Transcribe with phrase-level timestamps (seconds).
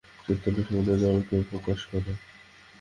[0.23, 2.11] চৈতন্যই সমুদয় জড়কে প্রকাশ করে।